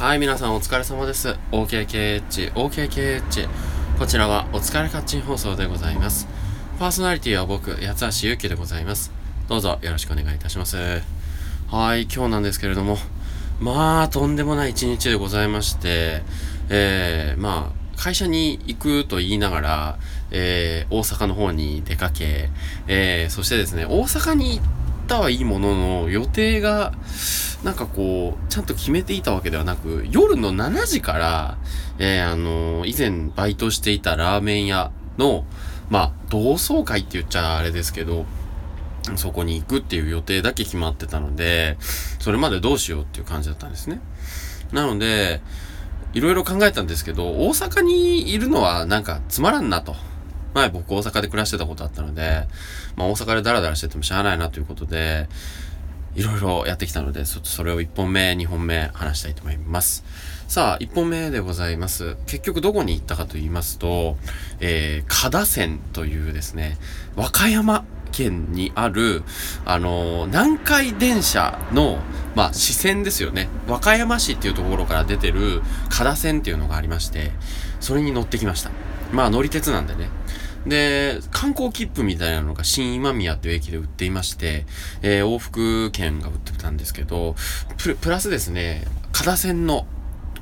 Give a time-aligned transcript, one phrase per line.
[0.00, 1.36] はい、皆さんお疲れ様です。
[1.52, 3.48] OKKH、OKKH。
[3.98, 6.26] こちらはお疲れカッチン放送でございます。
[6.78, 9.12] パーソナリティは僕、八橋ゆうきでございます。
[9.46, 11.02] どうぞよろしくお願いいたします。
[11.68, 12.96] はい、今日なんですけれども、
[13.60, 16.22] まあ、とんでもない一日でございまして、
[16.70, 19.98] えー、まあ、会社に行くと言いながら、
[20.30, 22.48] えー、大阪の方に出かけ、
[22.88, 24.66] えー、そしてですね、大阪に行っ
[25.08, 26.94] たはいいものの、予定が、
[27.64, 31.58] なんかこう、ちゃんと決めていたわけではなく、夜の7時から、
[31.98, 35.44] えー、あの以前バイトしていたラーメン屋の、
[35.90, 38.24] まあ、同窓会って言っちゃあれですけど、
[39.16, 41.76] そこに行くっていう予定だけ決まってたので、
[42.18, 44.00] それまでどうしようっていう感じだったんですね。
[44.72, 45.40] なので、
[46.12, 49.94] いろいろ考えたんですけど、大阪にいるのはなんかつまらんなと。
[50.52, 52.48] 前僕大阪で暮らしてたことあったので、
[52.96, 55.28] まあ大阪でダラダラしててもしゃあないなということで、
[56.14, 60.04] いろいろやってきたので、ちょっとそれを1本目、2本目話したいと思います。
[60.48, 62.16] さあ、1本目でございます。
[62.26, 64.16] 結局どこに行ったかと言いますと、
[64.58, 66.76] えー、加田線というですね、
[67.14, 69.22] 和歌山県にある、
[69.64, 71.98] あのー南海電車の、
[72.34, 73.48] まあ、支線ですよね。
[73.68, 77.30] 和歌山市っていうところから出てる加田線っていうのがありまして、
[77.78, 78.70] それに乗ってきました。
[79.12, 80.08] まあ、乗り鉄なんでね。
[80.66, 84.66] で、観光切符みたいなのが新今宮っていう駅で売っていまして、
[85.02, 87.34] えー往復券が売ってたんですけど、
[87.78, 89.86] ププラスですね、加田線の、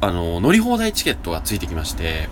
[0.00, 2.28] あの、乗り放題チケットがついてきまして、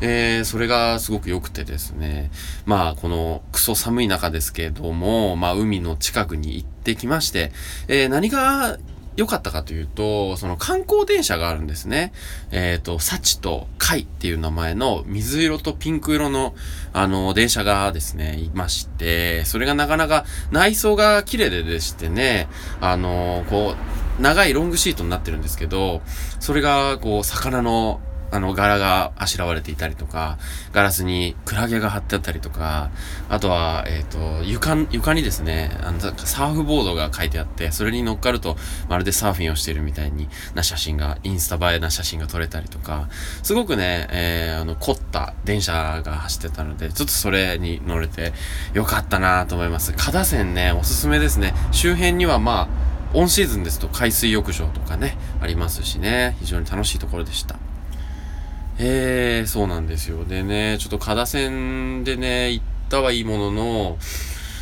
[0.00, 2.30] えーそれがすごく良くてですね、
[2.64, 7.50] まあ、このクソ寒い中ですけども、まあ、海の近くに行ってきまして、
[7.88, 8.78] えー何が
[9.16, 12.12] 良かったかというと、その観光電車があるんですね。
[12.50, 16.54] えっ、と、サチとカイっていう名前の水色とピンク色の、
[16.92, 22.48] あの、電車がですね、いまして、それがなかなか内装が綺麗ででしてね、
[22.80, 23.74] あの、こ
[24.18, 26.02] う、長いロングシートになってるんですけど、
[26.40, 30.38] それが、こう、魚の、あの、柄があしらわれていたりとか、
[30.72, 32.90] ガラスにクラゲが貼ってあったりとか、
[33.28, 38.56] あとは、えっ、と、床、床にですね、あの、サーフボードが書いてあって、それに乗っかると、
[38.88, 43.08] まるでサーフィンをしているみたいにな写真が、インスタ映えな写真が撮れたりとか、
[43.42, 48.32] すごくね、えー、あの、凝った電車が走ってたので、ちょっとそれに乗れて
[48.74, 49.92] よかったなと思います。
[49.92, 51.54] 加田線ね、おすすめですね。
[51.72, 57.56] 周辺にはまあ、オンシーズンですと海水浴場とかね、ありますしね、非常に楽しいところでした。
[58.78, 60.24] えー、そうなんですよ。
[60.24, 63.98] でね、ちょっと加田線でね、行ったはいいものの、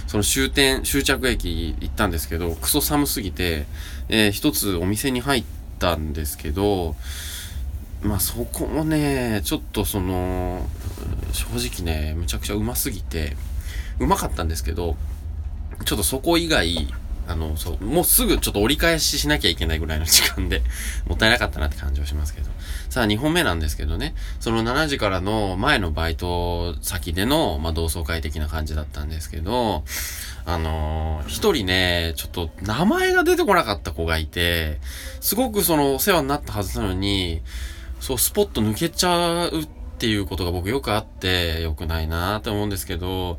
[0.07, 3.67] その終点、終着駅行ったんですけど、クソ寒すぎて、
[4.09, 5.45] えー一つお店に入っ
[5.79, 6.95] たんですけど、
[8.03, 10.65] まあそこもね、ちょっとその、
[11.33, 13.37] 正直ね、むちゃくちゃうますぎて、
[13.99, 14.97] うまかったんですけど、
[15.85, 16.87] ちょっとそこ以外、
[17.27, 20.63] あの、そう、もうすぐちょっと折り返ししなきゃいけないぐらいの時間で、
[21.09, 22.51] もったいなかったなって感じはしますけど。
[22.91, 29.85] さあ、2本目なんですけどね、その7時からの前のバイト先での、まあ、同窓会的な感じだったんですけど、
[30.47, 34.79] あのー一人ね、ちょっと名前が出てこなかった子がいて、
[35.21, 37.41] すごくそのお世話になったはずなのに、
[38.01, 39.69] そう、スポッと抜けちゃうっ
[39.99, 43.39] ていうことが僕よくあって、良くないなーって思うんですけど、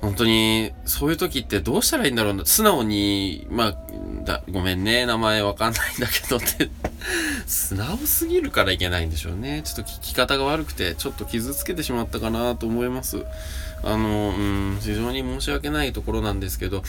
[0.00, 2.46] 本当に、そういう時ってどうしたらいいんだろうな。
[2.46, 3.76] 素直に、まあ、
[4.24, 6.70] だ、ごめんね、名前わかんないんだけどって、
[7.46, 9.62] 素直すぎるからいけないんでしょうね。
[9.64, 13.24] ちょっと聞き方が悪くて、ちょっと傷つけてしまったかなと思います。
[13.82, 14.40] あの、う
[14.74, 16.82] ん、非常に申し訳ないところなんですけど、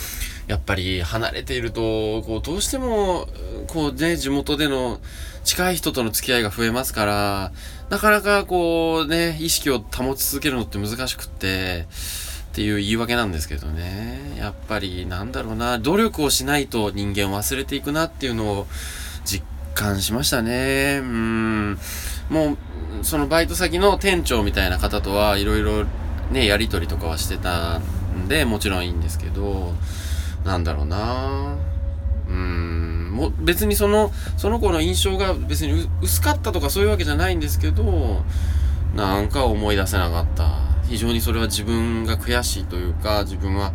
[0.47, 3.27] やっぱり離れていると、こう、どうしても、
[3.67, 4.99] こうね、地元での
[5.43, 7.51] 近い人との付き合いが増えますから、
[7.89, 11.87] なかなかこうね、意識を保ち続けるのって難しくって、
[12.51, 14.35] っていう言い訳なんですけどね。
[14.37, 18.67] やっぱりなんだろうな、努力をしないと人間忘れていくなっていうのを
[19.23, 20.99] 実感しましたね。
[21.01, 21.79] うん。
[22.29, 22.57] もう、
[23.03, 25.85] そのバイト先の店長みたいな方とはいろいろ
[26.31, 29.73] ね、やりとりとかはしてたんで、もちろんいいんですけど、
[30.43, 31.55] なんだろうな
[32.27, 38.23] うん、も別にその、その子の印象が別に薄かったとかそういうわけじゃないんですけど、
[38.93, 40.70] なんか思い出せなかった。
[40.87, 43.73] 非常にそれは自分が悔しいというか、自分は、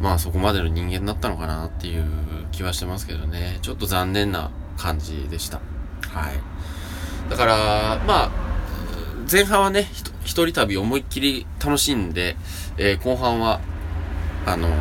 [0.00, 2.04] まあそこまでの人間だったのかなっていう
[2.52, 3.58] 気はしてますけどね。
[3.62, 5.60] ちょっと残念な感じでした。
[6.08, 7.30] はい。
[7.30, 8.30] だから、まあ、
[9.30, 9.86] 前半はね、
[10.24, 12.36] 一人旅思いっきり楽しんで、
[12.76, 13.60] えー後半は、
[14.46, 14.74] あの、うん、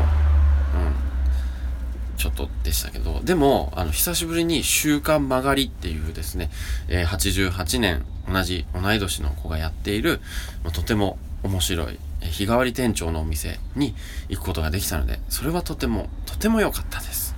[2.18, 6.50] ちょっとでしたけど、でも、あの、久しぶりに週刊曲がりっていうですね、
[6.88, 10.22] えー88年、同じ、同い年の子がやっている、
[10.64, 13.96] まあとても面白い、え日替わり店長のお店に
[14.28, 17.36] 行くことができたので、それはとても、とても良かったです。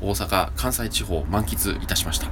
[0.00, 0.08] うん。
[0.08, 2.28] 大阪、関西地方を満喫いたしました。